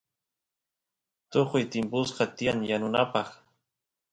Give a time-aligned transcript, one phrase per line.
[1.31, 3.29] tukuy timpusqa tiyan yanunapaq